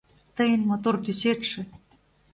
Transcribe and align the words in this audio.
Тыйын 0.35 0.61
мотор 0.69 0.95
тӱсетше 1.03 1.61